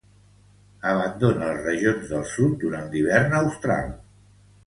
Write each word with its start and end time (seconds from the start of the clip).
Abandona 0.91 1.49
les 1.49 1.59
regions 1.65 2.09
del 2.13 2.25
sud 2.31 2.57
durant 2.65 2.89
l'hivern 2.95 3.39
austral. 3.43 3.93